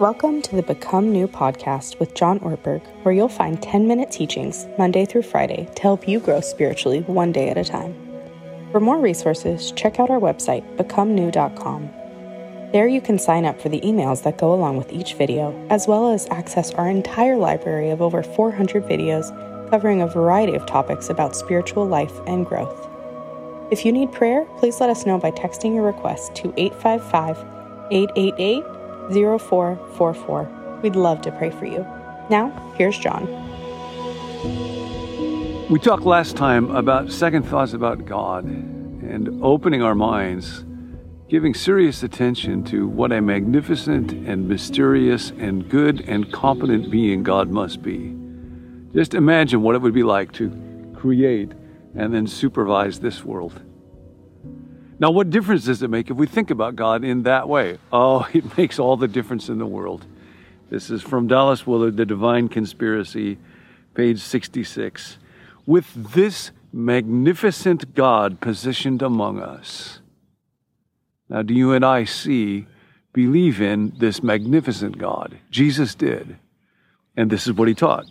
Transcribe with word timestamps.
Welcome 0.00 0.42
to 0.42 0.56
the 0.56 0.62
Become 0.64 1.12
New 1.12 1.28
podcast 1.28 2.00
with 2.00 2.14
John 2.14 2.40
Ortberg, 2.40 2.84
where 3.04 3.14
you'll 3.14 3.28
find 3.28 3.62
10 3.62 3.86
minute 3.86 4.10
teachings 4.10 4.66
Monday 4.76 5.04
through 5.04 5.22
Friday 5.22 5.68
to 5.76 5.82
help 5.82 6.08
you 6.08 6.18
grow 6.18 6.40
spiritually 6.40 7.02
one 7.02 7.30
day 7.30 7.48
at 7.48 7.56
a 7.56 7.62
time. 7.62 7.94
For 8.72 8.80
more 8.80 8.98
resources, 8.98 9.70
check 9.70 10.00
out 10.00 10.10
our 10.10 10.18
website, 10.18 10.64
becomenew.com. 10.76 11.90
There 12.72 12.88
you 12.88 13.00
can 13.00 13.20
sign 13.20 13.44
up 13.44 13.60
for 13.60 13.68
the 13.68 13.80
emails 13.82 14.24
that 14.24 14.36
go 14.36 14.52
along 14.52 14.78
with 14.78 14.92
each 14.92 15.14
video, 15.14 15.54
as 15.70 15.86
well 15.86 16.10
as 16.10 16.26
access 16.28 16.72
our 16.72 16.90
entire 16.90 17.36
library 17.36 17.90
of 17.90 18.02
over 18.02 18.24
400 18.24 18.82
videos 18.82 19.30
covering 19.70 20.02
a 20.02 20.08
variety 20.08 20.54
of 20.54 20.66
topics 20.66 21.08
about 21.08 21.36
spiritual 21.36 21.86
life 21.86 22.18
and 22.26 22.46
growth. 22.46 22.88
If 23.70 23.84
you 23.86 23.92
need 23.92 24.10
prayer, 24.10 24.44
please 24.58 24.80
let 24.80 24.90
us 24.90 25.06
know 25.06 25.18
by 25.18 25.30
texting 25.30 25.72
your 25.72 25.84
request 25.84 26.34
to 26.34 26.52
855 26.56 27.38
888 27.92 28.64
0444. 29.12 30.80
We'd 30.82 30.96
love 30.96 31.22
to 31.22 31.32
pray 31.32 31.50
for 31.50 31.66
you. 31.66 31.86
Now, 32.30 32.50
here's 32.76 32.98
John. 32.98 33.26
We 35.70 35.78
talked 35.78 36.04
last 36.04 36.36
time 36.36 36.70
about 36.70 37.10
second 37.10 37.44
thoughts 37.44 37.72
about 37.72 38.04
God 38.04 38.44
and 38.44 39.42
opening 39.42 39.82
our 39.82 39.94
minds, 39.94 40.64
giving 41.28 41.54
serious 41.54 42.02
attention 42.02 42.64
to 42.64 42.86
what 42.86 43.12
a 43.12 43.20
magnificent 43.20 44.12
and 44.12 44.48
mysterious 44.48 45.30
and 45.38 45.68
good 45.68 46.02
and 46.02 46.30
competent 46.32 46.90
being 46.90 47.22
God 47.22 47.50
must 47.50 47.82
be. 47.82 48.14
Just 48.94 49.14
imagine 49.14 49.62
what 49.62 49.74
it 49.74 49.82
would 49.82 49.94
be 49.94 50.02
like 50.02 50.32
to 50.32 50.50
create 50.94 51.52
and 51.94 52.12
then 52.12 52.26
supervise 52.26 53.00
this 53.00 53.24
world. 53.24 53.60
Now, 54.98 55.10
what 55.10 55.30
difference 55.30 55.64
does 55.64 55.82
it 55.82 55.90
make 55.90 56.10
if 56.10 56.16
we 56.16 56.26
think 56.26 56.50
about 56.50 56.76
God 56.76 57.04
in 57.04 57.24
that 57.24 57.48
way? 57.48 57.78
Oh, 57.92 58.28
it 58.32 58.56
makes 58.56 58.78
all 58.78 58.96
the 58.96 59.08
difference 59.08 59.48
in 59.48 59.58
the 59.58 59.66
world. 59.66 60.06
This 60.70 60.90
is 60.90 61.02
from 61.02 61.26
Dallas 61.26 61.66
Willard, 61.66 61.96
The 61.96 62.06
Divine 62.06 62.48
Conspiracy, 62.48 63.38
page 63.94 64.20
66. 64.20 65.18
With 65.66 66.12
this 66.12 66.50
magnificent 66.72 67.94
God 67.94 68.40
positioned 68.40 69.02
among 69.02 69.40
us. 69.40 70.00
Now, 71.28 71.42
do 71.42 71.54
you 71.54 71.72
and 71.72 71.84
I 71.84 72.04
see, 72.04 72.66
believe 73.12 73.60
in 73.60 73.94
this 73.98 74.22
magnificent 74.22 74.98
God? 74.98 75.38
Jesus 75.50 75.94
did. 75.94 76.36
And 77.16 77.30
this 77.30 77.46
is 77.46 77.52
what 77.52 77.68
he 77.68 77.74
taught. 77.74 78.06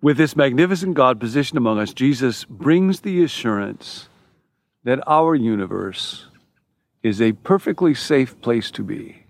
With 0.00 0.16
this 0.16 0.34
magnificent 0.34 0.94
God 0.94 1.20
positioned 1.20 1.58
among 1.58 1.78
us, 1.78 1.92
Jesus 1.92 2.44
brings 2.44 3.00
the 3.00 3.22
assurance 3.22 4.08
that 4.84 5.00
our 5.06 5.34
universe 5.34 6.26
is 7.02 7.20
a 7.20 7.32
perfectly 7.32 7.94
safe 7.94 8.40
place 8.40 8.70
to 8.72 8.82
be. 8.82 9.24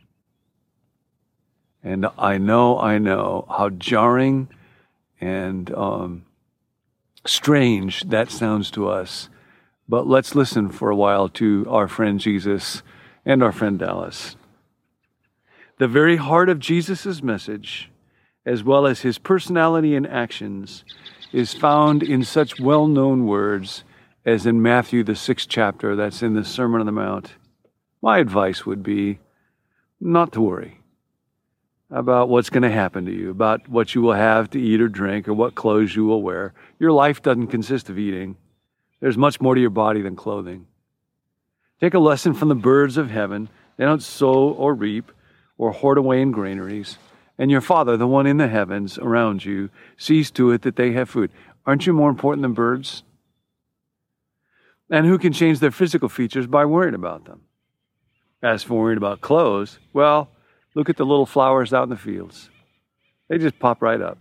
And 1.83 2.07
I 2.17 2.39
know, 2.39 2.79
I 2.79 2.99
know 2.99 3.47
how 3.49 3.71
jarring 3.71 4.49
and 5.21 5.73
um, 5.75 6.25
strange 7.27 8.03
that 8.03 8.31
sounds 8.31 8.71
to 8.73 8.89
us. 8.89 9.29
But 9.89 10.07
let's 10.07 10.35
listen 10.35 10.71
for 10.71 10.91
a 10.91 10.97
while 10.97 11.29
to 11.31 11.67
our 11.69 11.89
friend 11.89 12.21
Jesus 12.21 12.83
and 13.25 13.43
our 13.43 13.53
friend 13.53 13.79
Dallas. 13.79 14.37
The 15.79 15.89
very 15.89 16.17
heart 16.17 16.49
of 16.49 16.61
Jesus' 16.61 17.23
message, 17.23 17.91
as 18.47 18.63
well 18.63 18.87
as 18.87 19.01
his 19.01 19.19
personality 19.19 19.97
and 19.97 20.07
actions, 20.07 20.85
is 21.33 21.55
found 21.55 22.03
in 22.03 22.23
such 22.23 22.61
well 22.61 22.87
known 22.87 23.27
words 23.27 23.83
as 24.25 24.47
in 24.47 24.63
Matthew, 24.63 25.03
the 25.03 25.17
sixth 25.17 25.49
chapter, 25.49 25.97
that's 25.97 26.23
in 26.23 26.35
the 26.35 26.45
Sermon 26.45 26.81
on 26.81 26.87
the 26.87 26.93
Mount, 26.93 27.35
my 28.01 28.19
advice 28.19 28.65
would 28.65 28.83
be 28.83 29.19
not 30.01 30.33
to 30.33 30.41
worry 30.41 30.79
about 31.91 32.29
what's 32.29 32.51
going 32.51 32.63
to 32.63 32.71
happen 32.71 33.05
to 33.05 33.13
you, 33.13 33.31
about 33.31 33.69
what 33.69 33.95
you 33.95 34.01
will 34.01 34.15
have 34.15 34.49
to 34.51 34.61
eat 34.61 34.81
or 34.81 34.89
drink, 34.89 35.29
or 35.29 35.35
what 35.35 35.55
clothes 35.55 35.95
you 35.95 36.05
will 36.05 36.23
wear. 36.23 36.55
Your 36.79 36.93
life 36.93 37.23
doesn't 37.23 37.49
consist 37.49 37.91
of 37.91 37.99
eating, 37.99 38.37
there's 39.01 39.19
much 39.19 39.41
more 39.41 39.57
to 39.57 39.61
your 39.61 39.71
body 39.71 40.01
than 40.01 40.15
clothing. 40.15 40.67
Take 41.81 41.95
a 41.95 41.99
lesson 41.99 42.35
from 42.35 42.49
the 42.49 42.55
birds 42.55 42.97
of 42.97 43.11
heaven. 43.11 43.49
They 43.77 43.85
don't 43.85 44.03
sow 44.03 44.51
or 44.51 44.73
reap 44.73 45.11
or 45.59 45.73
hoard 45.73 45.99
away 45.99 46.23
in 46.23 46.31
granaries. 46.31 46.99
And 47.37 47.51
your 47.51 47.61
Father, 47.61 47.97
the 47.97 48.07
one 48.07 48.29
in 48.29 48.37
the 48.37 48.47
heavens 48.47 48.99
around 48.99 49.45
you, 49.45 49.71
sees 49.97 50.31
to 50.33 50.53
it 50.53 50.63
that 50.63 50.77
they 50.77 50.93
have 50.93 51.11
food. 51.11 51.33
Aren't 51.67 51.85
you 51.89 51.93
more 51.93 52.11
important 52.11 52.43
than 52.43 52.53
birds? 52.53 53.03
And 54.93 55.07
who 55.07 55.19
can 55.19 55.33
change 55.33 55.59
their 55.59 55.71
physical 55.71 56.11
features 56.11 56.47
by 56.47 56.67
worrying 56.67 56.95
about 56.95 57.25
them. 57.25 57.41
As 58.43 58.63
for 58.63 58.79
worrying 58.79 58.99
about 58.99 59.23
clothes, 59.23 59.79
well, 59.95 60.29
look 60.75 60.91
at 60.91 60.99
the 60.99 61.07
little 61.07 61.25
flowers 61.25 61.73
out 61.73 61.85
in 61.85 61.89
the 61.89 61.97
fields. 61.97 62.51
They 63.29 63.39
just 63.39 63.59
pop 63.59 63.81
right 63.81 64.01
up. 64.01 64.19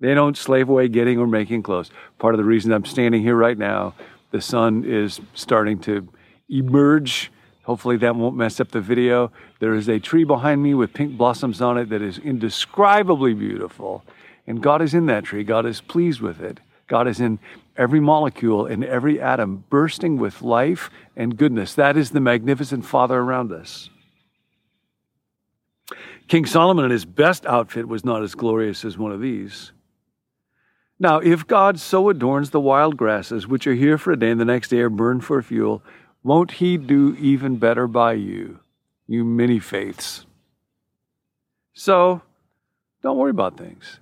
They 0.00 0.12
don't 0.12 0.36
slave 0.36 0.68
away 0.68 0.88
getting 0.88 1.18
or 1.18 1.26
making 1.28 1.62
clothes. 1.62 1.90
Part 2.18 2.34
of 2.34 2.38
the 2.38 2.44
reason 2.44 2.72
I'm 2.72 2.84
standing 2.84 3.22
here 3.22 3.36
right 3.36 3.56
now, 3.56 3.94
the 4.32 4.40
sun 4.40 4.84
is 4.84 5.20
starting 5.34 5.78
to 5.80 6.08
emerge. 6.48 7.30
Hopefully, 7.62 7.96
that 7.98 8.16
won't 8.16 8.36
mess 8.36 8.58
up 8.58 8.72
the 8.72 8.80
video. 8.80 9.30
There 9.60 9.74
is 9.74 9.88
a 9.88 10.00
tree 10.00 10.24
behind 10.24 10.62
me 10.62 10.74
with 10.74 10.94
pink 10.94 11.16
blossoms 11.16 11.60
on 11.60 11.78
it 11.78 11.90
that 11.90 12.02
is 12.02 12.18
indescribably 12.18 13.34
beautiful. 13.34 14.02
And 14.48 14.60
God 14.60 14.82
is 14.82 14.94
in 14.94 15.06
that 15.06 15.24
tree. 15.24 15.44
God 15.44 15.64
is 15.64 15.80
pleased 15.80 16.20
with 16.20 16.40
it. 16.40 16.58
God 16.90 17.06
is 17.06 17.20
in 17.20 17.38
every 17.76 18.00
molecule 18.00 18.66
in 18.66 18.82
every 18.82 19.20
atom, 19.20 19.62
bursting 19.70 20.18
with 20.18 20.42
life 20.42 20.90
and 21.14 21.36
goodness. 21.36 21.72
That 21.72 21.96
is 21.96 22.10
the 22.10 22.20
magnificent 22.20 22.84
Father 22.84 23.16
around 23.16 23.52
us. 23.52 23.90
King 26.26 26.46
Solomon 26.46 26.84
in 26.84 26.90
his 26.90 27.04
best 27.04 27.46
outfit 27.46 27.86
was 27.86 28.04
not 28.04 28.24
as 28.24 28.34
glorious 28.34 28.84
as 28.84 28.98
one 28.98 29.12
of 29.12 29.20
these. 29.20 29.70
Now, 30.98 31.20
if 31.20 31.46
God 31.46 31.78
so 31.78 32.08
adorns 32.08 32.50
the 32.50 32.60
wild 32.60 32.96
grasses, 32.96 33.46
which 33.46 33.68
are 33.68 33.74
here 33.74 33.96
for 33.96 34.10
a 34.12 34.18
day 34.18 34.30
and 34.32 34.40
the 34.40 34.44
next 34.44 34.68
day 34.68 34.80
are 34.80 34.90
burned 34.90 35.24
for 35.24 35.40
fuel, 35.42 35.84
won't 36.24 36.50
he 36.50 36.76
do 36.76 37.16
even 37.20 37.56
better 37.56 37.86
by 37.86 38.14
you, 38.14 38.58
you 39.06 39.24
many 39.24 39.60
faiths? 39.60 40.26
So, 41.72 42.22
don't 43.00 43.16
worry 43.16 43.30
about 43.30 43.56
things 43.56 43.99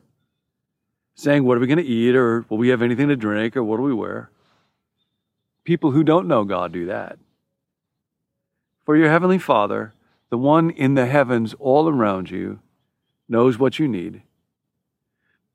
saying, 1.18 1.44
What 1.44 1.56
are 1.56 1.60
we 1.60 1.66
going 1.66 1.78
to 1.78 1.84
eat? 1.84 2.14
or 2.14 2.46
Will 2.48 2.58
we 2.58 2.68
have 2.68 2.80
anything 2.80 3.08
to 3.08 3.16
drink? 3.16 3.56
or 3.56 3.64
What 3.64 3.76
do 3.76 3.82
we 3.82 3.92
wear? 3.92 4.30
People 5.64 5.90
who 5.90 6.02
don't 6.02 6.28
know 6.28 6.44
God 6.44 6.72
do 6.72 6.86
that. 6.86 7.18
For 8.86 8.96
your 8.96 9.10
Heavenly 9.10 9.38
Father, 9.38 9.92
the 10.30 10.38
one 10.38 10.70
in 10.70 10.94
the 10.94 11.06
heavens 11.06 11.54
all 11.58 11.88
around 11.88 12.30
you, 12.30 12.60
knows 13.28 13.58
what 13.58 13.78
you 13.78 13.86
need. 13.86 14.22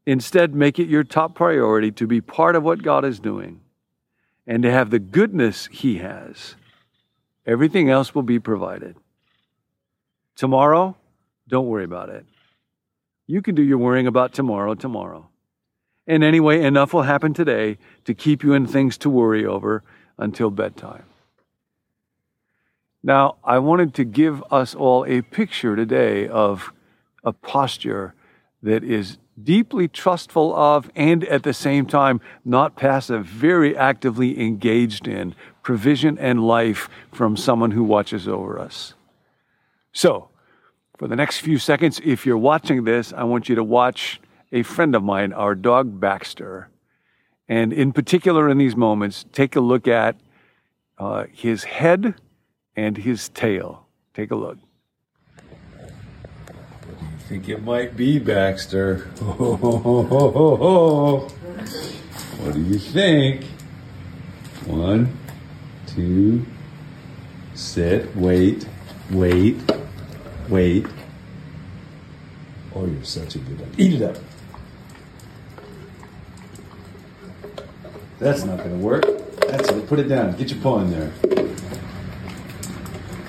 Instead, 0.06 0.54
make 0.54 0.78
it 0.78 0.90
your 0.90 1.04
top 1.04 1.34
priority 1.34 1.92
to 1.92 2.06
be 2.06 2.22
part 2.22 2.56
of 2.56 2.64
what 2.64 2.84
God 2.84 3.06
is 3.06 3.20
doing 3.20 3.62
and 4.46 4.62
to 4.64 4.72
have 4.72 4.90
the 4.90 5.00
goodness 5.00 5.68
He 5.72 6.00
has. 6.00 6.56
Everything 7.48 7.90
else 7.90 8.14
will 8.14 8.24
be 8.24 8.40
provided. 8.40 8.98
Tomorrow, 10.36 10.98
don't 11.48 11.68
worry 11.68 11.86
about 11.86 12.10
it. 12.10 12.26
You 13.26 13.42
can 13.42 13.56
do 13.56 13.64
your 13.64 13.78
worrying 13.78 14.08
about 14.08 14.34
tomorrow 14.34 14.76
tomorrow. 14.76 15.30
And 16.08 16.24
anyway, 16.24 16.64
enough 16.64 16.94
will 16.94 17.04
happen 17.04 17.34
today 17.34 17.78
to 18.06 18.14
keep 18.14 18.44
you 18.44 18.54
in 18.54 18.68
things 18.68 18.98
to 19.00 19.10
worry 19.10 19.46
over 19.46 19.84
until 20.18 20.50
bedtime. 20.50 21.04
Now, 23.02 23.36
I 23.44 23.60
wanted 23.60 23.94
to 23.96 24.06
give 24.06 24.44
us 24.52 24.76
all 24.76 25.06
a 25.06 25.22
picture 25.22 25.76
today 25.76 26.28
of 26.28 26.72
a 27.24 27.34
posture 27.34 28.14
that 28.62 28.84
is 28.84 29.18
deeply 29.42 29.88
trustful 29.88 30.56
of 30.56 30.90
and 30.96 31.24
at 31.26 31.44
the 31.44 31.54
same 31.54 31.86
time 31.86 32.22
not 32.46 32.76
passive, 32.76 33.26
very 33.26 33.76
actively 33.76 34.40
engaged 34.40 35.08
in 35.08 35.36
provision 35.64 36.18
and 36.18 36.46
life 36.46 36.90
from 37.12 37.36
someone 37.36 37.72
who 37.72 37.84
watches 37.84 38.28
over 38.28 38.60
us. 38.60 38.94
So, 39.92 40.30
for 40.98 41.08
the 41.08 41.16
next 41.16 41.40
few 41.40 41.58
seconds, 41.58 42.00
if 42.04 42.26
you're 42.26 42.38
watching 42.38 42.84
this, 42.84 43.12
I 43.12 43.24
want 43.24 43.50
you 43.50 43.56
to 43.56 43.64
watch 43.64 44.22
a 44.54 44.62
friend 44.64 44.96
of 44.96 45.04
mine, 45.04 45.34
our 45.34 45.56
dog 45.56 46.00
Baxter. 46.00 46.70
And 47.50 47.74
in 47.74 47.92
particular, 47.92 48.48
in 48.48 48.60
these 48.60 48.76
moments, 48.76 49.26
take 49.34 49.56
a 49.56 49.60
look 49.60 49.88
at 49.88 50.16
uh, 50.98 51.26
his 51.32 51.64
head 51.66 52.16
and 52.76 52.98
his 52.98 53.30
tail. 53.30 53.88
Take 54.14 54.32
a 54.32 54.36
look. 54.36 54.60
You 56.88 57.20
think 57.28 57.50
it 57.50 57.64
might 57.64 57.98
be, 57.98 58.20
Baxter? 58.20 59.10
Oh, 59.22 59.60
oh, 59.64 60.58
oh, 60.62 61.20
what 62.40 62.54
do 62.54 62.62
you 62.62 62.78
think? 62.78 63.46
One, 64.66 65.18
two, 65.88 66.46
sit, 67.56 68.16
wait, 68.16 68.68
wait, 69.10 69.58
wait. 70.48 70.86
Oh, 72.76 72.86
you're 72.86 73.04
such 73.04 73.36
a 73.36 73.40
good 73.40 73.60
one. 73.60 73.72
Eat 73.78 73.94
it 73.96 74.02
up. 74.04 74.18
That's 78.20 78.44
not 78.44 78.60
going 78.60 78.80
to 78.80 78.86
work. 78.86 79.04
That's 79.48 79.70
it. 79.70 79.88
Put 79.88 80.00
it 80.00 80.08
down. 80.08 80.36
Get 80.38 80.52
your 80.52 80.62
paw 80.62 80.80
in 80.80 80.92
there. 80.92 81.12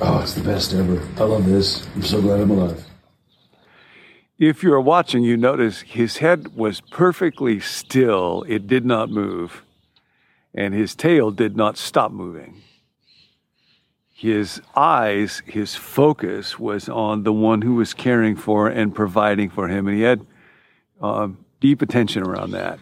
Oh, 0.00 0.20
it's 0.20 0.34
the 0.34 0.42
best 0.42 0.74
ever. 0.74 1.00
I 1.16 1.24
love 1.24 1.46
this. 1.46 1.86
I'm 1.94 2.02
so 2.02 2.20
glad 2.20 2.40
I'm 2.40 2.50
alive. 2.50 2.84
If 4.38 4.62
you're 4.62 4.80
watching, 4.80 5.22
you 5.22 5.36
notice 5.36 5.82
his 5.82 6.18
head 6.18 6.56
was 6.56 6.80
perfectly 6.80 7.60
still, 7.60 8.44
it 8.48 8.66
did 8.66 8.84
not 8.84 9.08
move, 9.08 9.62
and 10.52 10.74
his 10.74 10.96
tail 10.96 11.30
did 11.30 11.56
not 11.56 11.78
stop 11.78 12.10
moving. 12.10 12.60
His 14.12 14.60
eyes, 14.74 15.42
his 15.46 15.76
focus 15.76 16.58
was 16.58 16.88
on 16.88 17.22
the 17.22 17.32
one 17.32 17.62
who 17.62 17.76
was 17.76 17.94
caring 17.94 18.34
for 18.34 18.68
and 18.68 18.94
providing 18.94 19.50
for 19.50 19.68
him, 19.68 19.86
and 19.86 19.96
he 19.96 20.02
had 20.02 20.26
um, 21.00 21.38
deep 21.60 21.80
attention 21.80 22.24
around 22.24 22.50
that. 22.50 22.80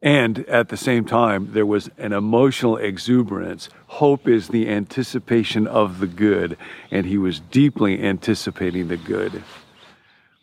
And 0.00 0.40
at 0.48 0.68
the 0.68 0.76
same 0.76 1.04
time, 1.04 1.52
there 1.52 1.66
was 1.66 1.90
an 1.98 2.12
emotional 2.12 2.76
exuberance. 2.76 3.68
Hope 3.86 4.28
is 4.28 4.48
the 4.48 4.68
anticipation 4.68 5.66
of 5.66 5.98
the 5.98 6.06
good, 6.06 6.56
and 6.90 7.04
he 7.06 7.18
was 7.18 7.40
deeply 7.40 8.00
anticipating 8.00 8.88
the 8.88 8.96
good. 8.96 9.42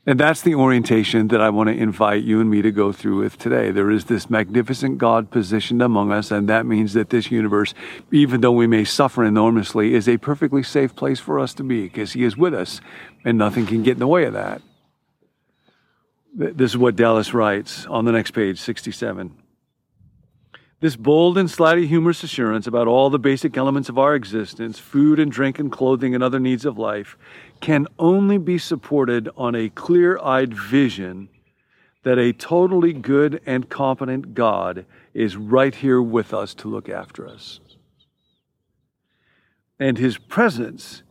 And 0.08 0.20
that's 0.20 0.42
the 0.42 0.54
orientation 0.54 1.30
that 1.30 1.42
I 1.42 1.50
want 1.50 1.70
to 1.70 1.76
invite 1.76 2.24
you 2.24 2.40
and 2.40 2.50
me 2.50 2.62
to 2.62 2.72
go 2.72 2.92
through 2.92 3.22
with 3.22 3.40
today. 3.40 3.72
There 3.72 3.90
is 3.90 4.06
this 4.06 4.30
magnificent 4.30 4.98
God 5.00 5.32
positioned 5.32 5.82
among 5.82 6.12
us, 6.12 6.32
and 6.32 6.48
that 6.50 6.66
means 6.66 6.94
that 6.94 7.10
this 7.10 7.32
universe, 7.32 7.74
even 8.12 8.42
though 8.42 8.52
we 8.52 8.68
may 8.68 8.84
suffer 8.84 9.24
enormously, 9.24 9.96
is 9.96 10.08
a 10.08 10.18
perfectly 10.18 10.62
safe 10.64 10.96
place 10.96 11.20
for 11.20 11.40
us 11.40 11.54
to 11.56 11.64
be 11.64 11.84
because 11.84 12.12
He 12.12 12.24
is 12.24 12.38
with 12.38 12.54
us, 12.54 12.82
and 13.24 13.38
nothing 13.38 13.66
can 13.66 13.84
get 13.84 13.94
in 13.94 14.00
the 14.00 14.08
way 14.08 14.26
of 14.26 14.34
that. 14.34 14.62
This 16.36 16.72
is 16.72 16.78
what 16.78 16.98
Dallas 16.98 17.34
writes 17.34 17.86
on 17.86 18.04
the 18.04 18.12
next 18.12 18.32
page, 18.32 18.60
67. 18.60 19.45
This 20.86 20.96
bold 20.96 21.40
and 21.40 21.50
slightly 21.50 21.88
humorous 21.88 22.22
assurance 22.22 22.68
about 22.68 22.88
all 22.88 23.10
the 23.10 23.18
basic 23.18 23.58
elements 23.58 23.90
of 23.90 23.98
our 23.98 24.14
existence 24.14 24.78
food 24.78 25.20
and 25.20 25.32
drink 25.32 25.58
and 25.58 25.72
clothing 25.72 26.14
and 26.14 26.24
other 26.24 26.40
needs 26.40 26.64
of 26.64 26.78
life 26.78 27.18
can 27.60 27.88
only 27.98 28.38
be 28.38 28.60
supported 28.60 29.28
on 29.36 29.56
a 29.56 29.70
clear 29.70 30.20
eyed 30.20 30.54
vision 30.54 31.28
that 32.04 32.20
a 32.20 32.32
totally 32.34 32.94
good 32.94 33.42
and 33.48 33.68
competent 33.68 34.36
God 34.36 34.86
is 35.16 35.36
right 35.36 35.74
here 35.74 36.00
with 36.00 36.36
us 36.36 36.54
to 36.54 36.68
look 36.68 36.88
after 36.88 37.28
us. 37.28 37.60
And 39.80 39.98
his 39.98 40.20
presence 40.20 41.02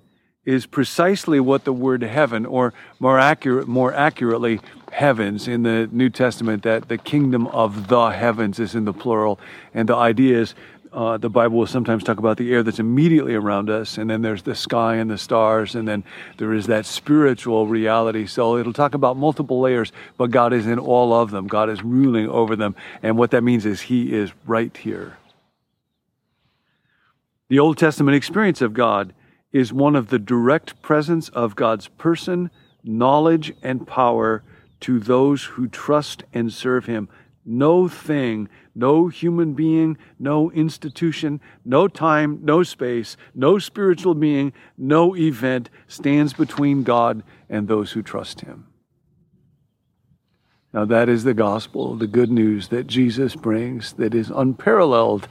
is 0.45 0.67
precisely 0.67 1.41
what 1.41 1.65
the 1.65 1.73
word 1.73 2.05
heaven, 2.05 2.47
or 2.47 2.73
more 3.01 3.19
accurate, 3.19 3.67
more 3.67 3.93
accurately, 3.93 4.61
heavens 4.95 5.49
in 5.49 5.65
the 5.65 5.89
New 5.91 6.09
Testament, 6.09 6.63
that 6.63 6.89
the 6.89 6.97
kingdom 6.97 7.49
of 7.49 7.89
the 7.89 8.11
heavens 8.11 8.61
is 8.61 8.77
in 8.77 8.85
the 8.85 8.93
plural. 8.93 9.41
And 9.75 9.89
the 9.89 9.97
idea 9.97 10.41
is 10.41 10.55
uh, 10.93 11.17
the 11.19 11.29
Bible 11.29 11.59
will 11.59 11.67
sometimes 11.67 12.05
talk 12.05 12.19
about 12.19 12.37
the 12.37 12.53
air 12.53 12.63
that's 12.63 12.79
immediately 12.79 13.35
around 13.35 13.69
us, 13.69 13.99
and 13.99 14.09
then 14.09 14.23
there's 14.23 14.45
the 14.45 14.55
sky 14.55 14.95
and 14.95 15.11
the 15.11 15.19
stars, 15.19 15.75
and 15.75 15.89
then 15.89 16.05
there 16.39 16.55
is 16.55 16.67
that 16.67 16.87
spiritual 16.87 17.67
reality. 17.67 18.25
So 18.29 18.57
it'll 18.57 18.73
talk 18.73 18.95
about 18.95 19.17
multiple 19.17 19.61
layers, 19.61 19.91
but 20.17 20.31
God 20.31 20.53
is 20.53 20.69
in 20.69 20.79
all 20.79 21.13
of 21.13 21.33
them. 21.33 21.49
God 21.49 21.69
is 21.69 21.83
ruling 21.83 22.29
over 22.29 22.55
them. 22.55 22.77
And 23.03 23.19
what 23.19 23.33
that 23.33 23.43
means 23.43 23.67
is 23.67 23.81
He 23.81 24.13
is 24.13 24.31
right 24.47 24.75
here. 24.77 25.19
The 27.49 27.59
Old 27.59 27.79
Testament 27.79 28.15
experience 28.15 28.61
of 28.61 28.73
God 28.73 29.13
is 29.53 29.73
one 29.73 29.97
of 29.97 30.11
the 30.11 30.21
direct 30.21 30.81
presence 30.83 31.29
of 31.31 31.57
God's 31.57 31.89
person, 31.89 32.51
knowledge, 32.85 33.53
and 33.61 33.85
power 33.85 34.45
to 34.85 35.01
those 35.01 35.45
who 35.45 35.67
trust 35.67 36.25
and 36.35 36.53
serve 36.53 36.85
Him. 36.85 37.09
No 37.43 37.89
thing, 37.89 38.51
no 38.75 39.09
human 39.09 39.55
being, 39.55 39.97
no 40.19 40.51
institution, 40.51 41.41
no 41.65 41.89
time, 41.89 42.41
no 42.43 42.63
space, 42.63 43.17
no 43.35 43.59
spiritual 43.59 44.15
being, 44.15 44.53
no 44.77 45.17
event 45.17 45.71
stands 45.89 46.35
between 46.35 46.83
God 46.83 47.23
and 47.49 47.67
those 47.67 47.93
who 47.93 48.03
trust 48.03 48.43
Him. 48.43 48.67
Now, 50.75 50.85
that 50.85 51.09
is 51.09 51.25
the 51.25 51.33
gospel, 51.33 51.97
the 51.97 52.07
good 52.07 52.31
news 52.31 52.69
that 52.69 52.87
Jesus 52.87 53.35
brings 53.35 53.95
that 53.95 54.15
is 54.15 54.29
unparalleled 54.29 55.29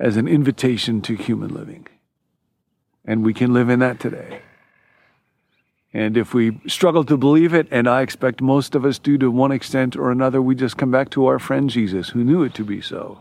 as 0.00 0.16
an 0.16 0.26
invitation 0.26 1.00
to 1.02 1.14
human 1.14 1.54
living. 1.54 1.86
And 3.04 3.24
we 3.24 3.34
can 3.34 3.54
live 3.54 3.68
in 3.68 3.78
that 3.78 4.00
today. 4.00 4.40
And 5.94 6.16
if 6.16 6.34
we 6.34 6.58
struggle 6.66 7.04
to 7.04 7.16
believe 7.16 7.54
it, 7.54 7.68
and 7.70 7.88
I 7.88 8.02
expect 8.02 8.42
most 8.42 8.74
of 8.74 8.84
us 8.84 8.98
do 8.98 9.16
to 9.18 9.30
one 9.30 9.52
extent 9.52 9.94
or 9.94 10.10
another, 10.10 10.42
we 10.42 10.56
just 10.56 10.76
come 10.76 10.90
back 10.90 11.08
to 11.10 11.26
our 11.26 11.38
friend 11.38 11.70
Jesus, 11.70 12.08
who 12.08 12.24
knew 12.24 12.42
it 12.42 12.52
to 12.54 12.64
be 12.64 12.80
so. 12.80 13.20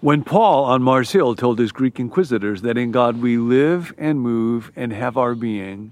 When 0.00 0.22
Paul 0.22 0.64
on 0.64 0.80
Mars 0.80 1.10
Hill 1.10 1.34
told 1.34 1.58
his 1.58 1.72
Greek 1.72 1.98
inquisitors 1.98 2.62
that 2.62 2.78
in 2.78 2.92
God 2.92 3.20
we 3.20 3.36
live 3.36 3.92
and 3.98 4.20
move 4.20 4.70
and 4.76 4.92
have 4.92 5.16
our 5.16 5.34
being, 5.34 5.90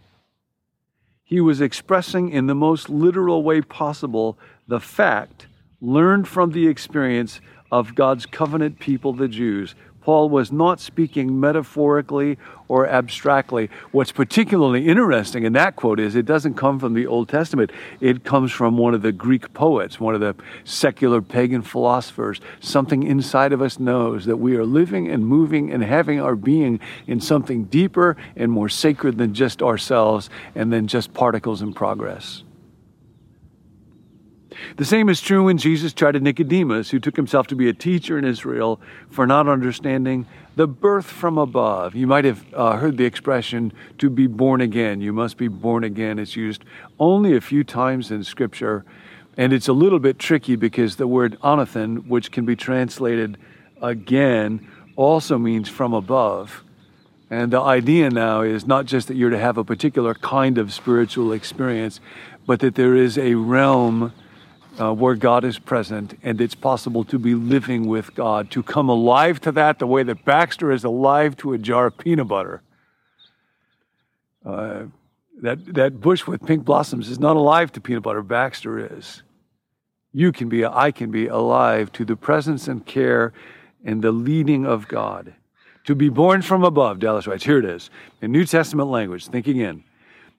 he 1.24 1.40
was 1.40 1.60
expressing 1.60 2.30
in 2.30 2.46
the 2.46 2.54
most 2.54 2.88
literal 2.88 3.42
way 3.42 3.60
possible 3.62 4.38
the 4.68 4.78
fact 4.78 5.48
learned 5.80 6.28
from 6.28 6.52
the 6.52 6.68
experience 6.68 7.40
of 7.72 7.96
God's 7.96 8.26
covenant 8.26 8.78
people, 8.78 9.12
the 9.12 9.26
Jews, 9.26 9.74
Paul 10.06 10.28
was 10.28 10.52
not 10.52 10.78
speaking 10.78 11.40
metaphorically 11.40 12.38
or 12.68 12.86
abstractly. 12.86 13.70
What's 13.90 14.12
particularly 14.12 14.86
interesting 14.86 15.42
in 15.42 15.52
that 15.54 15.74
quote 15.74 15.98
is 15.98 16.14
it 16.14 16.26
doesn't 16.26 16.54
come 16.54 16.78
from 16.78 16.94
the 16.94 17.08
Old 17.08 17.28
Testament, 17.28 17.72
it 18.00 18.22
comes 18.22 18.52
from 18.52 18.78
one 18.78 18.94
of 18.94 19.02
the 19.02 19.10
Greek 19.10 19.52
poets, 19.52 19.98
one 19.98 20.14
of 20.14 20.20
the 20.20 20.36
secular 20.62 21.20
pagan 21.20 21.60
philosophers. 21.60 22.40
Something 22.60 23.02
inside 23.02 23.52
of 23.52 23.60
us 23.60 23.80
knows 23.80 24.26
that 24.26 24.36
we 24.36 24.54
are 24.54 24.64
living 24.64 25.10
and 25.10 25.26
moving 25.26 25.72
and 25.72 25.82
having 25.82 26.20
our 26.20 26.36
being 26.36 26.78
in 27.08 27.20
something 27.20 27.64
deeper 27.64 28.16
and 28.36 28.52
more 28.52 28.68
sacred 28.68 29.18
than 29.18 29.34
just 29.34 29.60
ourselves 29.60 30.30
and 30.54 30.72
than 30.72 30.86
just 30.86 31.14
particles 31.14 31.62
in 31.62 31.72
progress. 31.72 32.44
The 34.76 34.84
same 34.84 35.08
is 35.08 35.20
true 35.20 35.44
when 35.44 35.58
Jesus 35.58 35.92
tried 35.92 36.20
Nicodemus, 36.22 36.90
who 36.90 36.98
took 36.98 37.16
himself 37.16 37.46
to 37.48 37.56
be 37.56 37.68
a 37.68 37.72
teacher 37.72 38.18
in 38.18 38.24
Israel, 38.24 38.80
for 39.10 39.26
not 39.26 39.48
understanding 39.48 40.26
the 40.56 40.66
birth 40.66 41.06
from 41.06 41.38
above. 41.38 41.94
You 41.94 42.06
might 42.06 42.24
have 42.24 42.44
uh, 42.54 42.76
heard 42.76 42.96
the 42.96 43.04
expression 43.04 43.72
to 43.98 44.08
be 44.08 44.26
born 44.26 44.60
again. 44.60 45.00
You 45.00 45.12
must 45.12 45.36
be 45.36 45.48
born 45.48 45.84
again. 45.84 46.18
It's 46.18 46.36
used 46.36 46.64
only 46.98 47.36
a 47.36 47.40
few 47.40 47.62
times 47.62 48.10
in 48.10 48.24
Scripture, 48.24 48.84
and 49.36 49.52
it's 49.52 49.68
a 49.68 49.72
little 49.72 49.98
bit 49.98 50.18
tricky 50.18 50.56
because 50.56 50.96
the 50.96 51.06
word 51.06 51.38
anothen, 51.42 52.06
which 52.08 52.32
can 52.32 52.46
be 52.46 52.56
translated 52.56 53.36
again, 53.82 54.66
also 54.96 55.36
means 55.36 55.68
from 55.68 55.92
above. 55.92 56.64
And 57.28 57.52
the 57.52 57.60
idea 57.60 58.08
now 58.08 58.42
is 58.42 58.66
not 58.66 58.86
just 58.86 59.08
that 59.08 59.16
you're 59.16 59.30
to 59.30 59.38
have 59.38 59.58
a 59.58 59.64
particular 59.64 60.14
kind 60.14 60.58
of 60.58 60.72
spiritual 60.72 61.32
experience, 61.32 62.00
but 62.46 62.60
that 62.60 62.76
there 62.76 62.94
is 62.94 63.18
a 63.18 63.34
realm 63.34 64.12
uh, 64.80 64.92
where 64.92 65.14
God 65.14 65.44
is 65.44 65.58
present, 65.58 66.18
and 66.22 66.40
it's 66.40 66.54
possible 66.54 67.04
to 67.04 67.18
be 67.18 67.34
living 67.34 67.86
with 67.86 68.14
God, 68.14 68.50
to 68.50 68.62
come 68.62 68.88
alive 68.88 69.40
to 69.42 69.52
that 69.52 69.78
the 69.78 69.86
way 69.86 70.02
that 70.02 70.24
Baxter 70.24 70.70
is 70.70 70.84
alive 70.84 71.36
to 71.38 71.52
a 71.52 71.58
jar 71.58 71.86
of 71.86 71.98
peanut 71.98 72.28
butter. 72.28 72.62
Uh, 74.44 74.84
that, 75.42 75.74
that 75.74 76.00
bush 76.00 76.26
with 76.26 76.44
pink 76.46 76.64
blossoms 76.64 77.08
is 77.08 77.18
not 77.18 77.36
alive 77.36 77.72
to 77.72 77.80
peanut 77.80 78.02
butter, 78.02 78.22
Baxter 78.22 78.96
is. 78.96 79.22
You 80.12 80.32
can 80.32 80.48
be, 80.48 80.64
I 80.64 80.92
can 80.92 81.10
be 81.10 81.26
alive 81.26 81.92
to 81.92 82.04
the 82.04 82.16
presence 82.16 82.68
and 82.68 82.84
care 82.86 83.32
and 83.84 84.02
the 84.02 84.12
leading 84.12 84.64
of 84.64 84.88
God. 84.88 85.34
To 85.84 85.94
be 85.94 86.08
born 86.08 86.42
from 86.42 86.64
above, 86.64 86.98
Dallas 86.98 87.26
writes, 87.26 87.44
here 87.44 87.58
it 87.58 87.64
is, 87.64 87.90
in 88.20 88.32
New 88.32 88.44
Testament 88.44 88.88
language, 88.88 89.26
thinking 89.28 89.58
in 89.58 89.84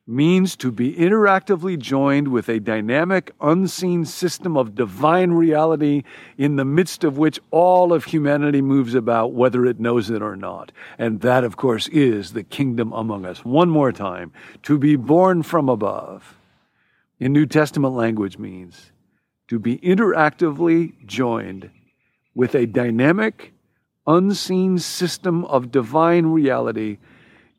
means 0.10 0.56
to 0.56 0.72
be 0.72 0.94
interactively 0.94 1.78
joined 1.78 2.30
with 2.30 2.48
a 2.48 2.62
dynamic, 2.62 3.32
unseen 3.42 4.06
system 4.06 4.56
of 4.56 4.74
divine 4.74 5.32
reality 5.32 6.04
in 6.38 6.56
the 6.56 6.64
midst 6.64 7.04
of 7.04 7.18
which 7.18 7.40
all 7.52 7.92
of 7.92 8.06
humanity 8.06 8.62
moves 8.62 8.96
about, 8.96 9.34
whether 9.34 9.66
it 9.66 9.82
knows 9.82 10.10
it 10.10 10.22
or 10.22 10.38
not. 10.38 10.72
And 10.98 11.20
that, 11.22 11.44
of 11.44 11.58
course, 11.58 11.90
is 11.90 12.32
the 12.32 12.44
kingdom 12.44 12.94
among 12.94 13.26
us. 13.26 13.44
One 13.44 13.70
more 13.70 13.92
time 13.92 14.32
to 14.64 14.78
be 14.78 14.96
born 14.96 15.44
from 15.44 15.68
above 15.68 16.38
in 17.20 17.34
New 17.34 17.46
Testament 17.46 17.94
language 17.94 18.38
means 18.38 18.92
to 19.50 19.60
be 19.60 19.78
interactively 19.80 20.94
joined 21.06 21.70
with 22.34 22.56
a 22.56 22.66
dynamic, 22.66 23.54
unseen 24.06 24.78
system 24.78 25.44
of 25.46 25.72
divine 25.72 26.28
reality 26.28 26.98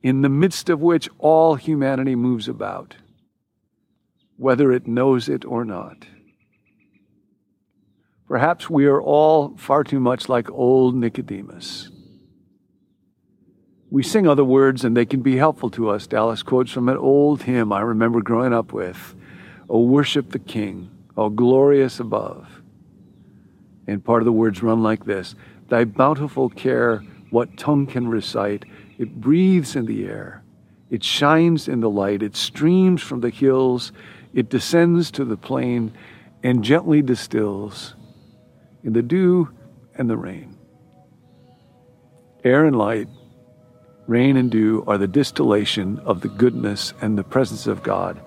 in 0.02 0.22
the 0.22 0.28
midst 0.28 0.68
of 0.68 0.80
which 0.80 1.08
all 1.18 1.56
humanity 1.56 2.14
moves 2.14 2.48
about, 2.48 2.96
whether 4.36 4.70
it 4.72 4.86
knows 4.86 5.28
it 5.28 5.44
or 5.44 5.64
not. 5.64 6.06
Perhaps 8.28 8.68
we 8.68 8.84
are 8.86 9.00
all 9.00 9.56
far 9.56 9.82
too 9.82 9.98
much 9.98 10.28
like 10.28 10.50
old 10.50 10.94
Nicodemus. 10.94 11.90
We 13.90 14.02
sing 14.02 14.28
other 14.28 14.44
words 14.44 14.84
and 14.84 14.94
they 14.94 15.06
can 15.06 15.22
be 15.22 15.36
helpful 15.36 15.70
to 15.70 15.88
us. 15.88 16.06
Dallas 16.06 16.42
quotes 16.42 16.70
from 16.70 16.90
an 16.90 16.98
old 16.98 17.44
hymn 17.44 17.72
I 17.72 17.80
remember 17.80 18.20
growing 18.20 18.52
up 18.52 18.72
with 18.72 19.14
Oh, 19.70 19.80
worship 19.80 20.30
the 20.30 20.38
King, 20.38 20.90
oh, 21.16 21.30
glorious 21.30 22.00
above. 22.00 22.62
And 23.86 24.04
part 24.04 24.22
of 24.22 24.26
the 24.26 24.32
words 24.32 24.62
run 24.62 24.82
like 24.82 25.04
this 25.06 25.34
Thy 25.68 25.84
bountiful 25.84 26.50
care, 26.50 27.02
what 27.30 27.56
tongue 27.56 27.86
can 27.86 28.08
recite? 28.08 28.64
It 28.98 29.20
breathes 29.20 29.76
in 29.76 29.86
the 29.86 30.04
air. 30.04 30.42
It 30.90 31.04
shines 31.04 31.68
in 31.68 31.80
the 31.80 31.90
light, 31.90 32.22
it 32.22 32.34
streams 32.34 33.02
from 33.02 33.20
the 33.20 33.30
hills, 33.30 33.92
it 34.34 34.48
descends 34.48 35.10
to 35.12 35.24
the 35.24 35.36
plain, 35.36 35.92
and 36.42 36.64
gently 36.64 37.02
distills 37.02 37.94
in 38.82 38.92
the 38.92 39.02
dew 39.02 39.50
and 39.94 40.08
the 40.08 40.16
rain. 40.16 40.56
Air 42.44 42.64
and 42.64 42.76
light, 42.76 43.08
rain 44.06 44.36
and 44.36 44.50
dew 44.50 44.84
are 44.86 44.96
the 44.96 45.08
distillation 45.08 45.98
of 46.00 46.22
the 46.22 46.28
goodness 46.28 46.94
and 47.00 47.18
the 47.18 47.24
presence 47.24 47.66
of 47.66 47.82
God. 47.82 48.20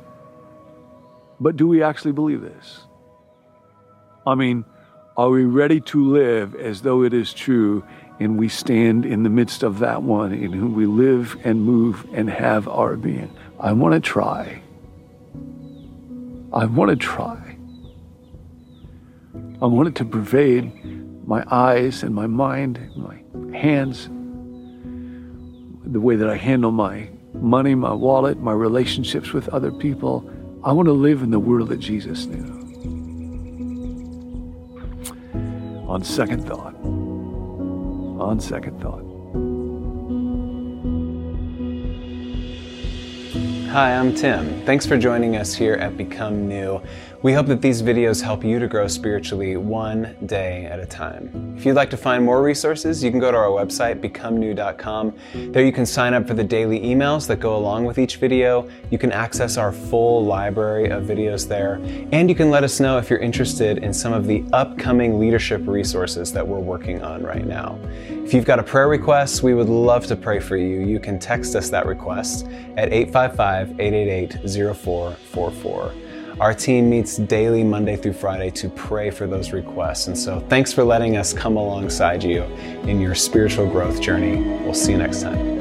But 1.39 1.57
do 1.57 1.67
we 1.67 1.81
actually 1.81 2.11
believe 2.11 2.41
this? 2.41 2.81
I 4.27 4.35
mean, 4.35 4.65
are 5.17 5.29
we 5.29 5.45
ready 5.45 5.81
to 5.81 6.11
live 6.11 6.53
as 6.55 6.81
though 6.83 7.03
it 7.03 7.13
is 7.13 7.33
true 7.33 7.83
and 8.21 8.37
we 8.37 8.47
stand 8.47 9.03
in 9.03 9.23
the 9.23 9.29
midst 9.29 9.63
of 9.63 9.79
that 9.79 10.03
one 10.03 10.31
in 10.31 10.53
whom 10.53 10.75
we 10.75 10.85
live 10.85 11.35
and 11.43 11.63
move 11.63 12.05
and 12.13 12.29
have 12.29 12.67
our 12.67 12.95
being? 12.95 13.35
I 13.59 13.73
want 13.73 13.95
to 13.95 13.99
try. 13.99 14.61
I 16.53 16.65
want 16.65 16.91
to 16.91 16.95
try. 16.95 17.57
I 19.59 19.65
want 19.65 19.87
it 19.87 19.95
to 19.95 20.05
pervade 20.05 20.71
my 21.27 21.43
eyes 21.49 22.03
and 22.03 22.13
my 22.13 22.27
mind, 22.27 22.91
my 22.95 23.23
hands, 23.57 24.05
the 25.91 25.99
way 25.99 26.15
that 26.15 26.29
I 26.29 26.35
handle 26.35 26.71
my 26.71 27.09
money, 27.33 27.73
my 27.73 27.93
wallet, 27.93 28.37
my 28.37 28.53
relationships 28.53 29.33
with 29.33 29.49
other 29.49 29.71
people. 29.71 30.29
I 30.63 30.73
want 30.73 30.85
to 30.85 30.93
live 30.93 31.23
in 31.23 31.31
the 31.31 31.39
world 31.39 31.69
that 31.69 31.79
Jesus 31.79 32.27
knew. 32.27 32.61
On 35.87 36.03
second 36.03 36.45
thought, 36.45 36.75
on 38.21 38.39
second 38.39 38.79
thought. 38.79 39.03
Hi, 43.71 43.95
I'm 43.95 44.13
Tim. 44.13 44.65
Thanks 44.65 44.85
for 44.85 44.97
joining 44.97 45.37
us 45.37 45.53
here 45.53 45.75
at 45.75 45.97
Become 45.97 46.47
New. 46.47 46.81
We 47.23 47.33
hope 47.33 47.45
that 47.47 47.61
these 47.61 47.83
videos 47.83 48.19
help 48.19 48.43
you 48.43 48.57
to 48.57 48.67
grow 48.67 48.87
spiritually 48.87 49.55
one 49.55 50.15
day 50.25 50.65
at 50.65 50.79
a 50.79 50.87
time. 50.87 51.53
If 51.55 51.67
you'd 51.67 51.75
like 51.75 51.91
to 51.91 51.97
find 51.97 52.25
more 52.25 52.41
resources, 52.41 53.03
you 53.03 53.11
can 53.11 53.19
go 53.19 53.29
to 53.29 53.37
our 53.37 53.49
website, 53.49 54.01
becomenew.com. 54.01 55.13
There 55.51 55.63
you 55.63 55.71
can 55.71 55.85
sign 55.85 56.15
up 56.15 56.27
for 56.27 56.33
the 56.33 56.43
daily 56.43 56.79
emails 56.79 57.27
that 57.27 57.39
go 57.39 57.55
along 57.55 57.85
with 57.85 57.99
each 57.99 58.15
video. 58.15 58.67
You 58.89 58.97
can 58.97 59.11
access 59.11 59.57
our 59.57 59.71
full 59.71 60.25
library 60.25 60.89
of 60.89 61.03
videos 61.03 61.47
there, 61.47 61.75
and 62.11 62.27
you 62.27 62.33
can 62.33 62.49
let 62.49 62.63
us 62.63 62.79
know 62.79 62.97
if 62.97 63.07
you're 63.07 63.19
interested 63.19 63.77
in 63.77 63.93
some 63.93 64.13
of 64.13 64.25
the 64.25 64.43
upcoming 64.51 65.19
leadership 65.19 65.61
resources 65.67 66.33
that 66.33 66.47
we're 66.47 66.59
working 66.59 67.03
on 67.03 67.21
right 67.21 67.45
now. 67.45 67.77
If 68.09 68.33
you've 68.33 68.45
got 68.45 68.57
a 68.57 68.63
prayer 68.63 68.87
request, 68.87 69.43
we 69.43 69.53
would 69.53 69.69
love 69.69 70.07
to 70.07 70.15
pray 70.15 70.39
for 70.39 70.57
you. 70.57 70.79
You 70.79 70.99
can 70.99 71.19
text 71.19 71.55
us 71.55 71.69
that 71.69 71.85
request 71.85 72.47
at 72.77 72.91
855 72.91 73.79
888 73.79 74.75
0444. 74.75 76.10
Our 76.39 76.53
team 76.53 76.89
meets 76.89 77.17
daily, 77.17 77.63
Monday 77.63 77.95
through 77.95 78.13
Friday, 78.13 78.49
to 78.51 78.69
pray 78.69 79.11
for 79.11 79.27
those 79.27 79.51
requests. 79.51 80.07
And 80.07 80.17
so 80.17 80.39
thanks 80.49 80.73
for 80.73 80.83
letting 80.83 81.17
us 81.17 81.33
come 81.33 81.57
alongside 81.57 82.23
you 82.23 82.43
in 82.83 82.99
your 82.99 83.15
spiritual 83.15 83.67
growth 83.69 84.01
journey. 84.01 84.41
We'll 84.63 84.73
see 84.73 84.93
you 84.93 84.97
next 84.97 85.21
time. 85.21 85.60